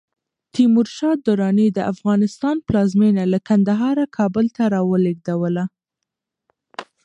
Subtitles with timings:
[0.53, 5.65] تیمور شاه دراني د افغانستان پلازمېنه له کندهاره کابل ته راولېږدوله.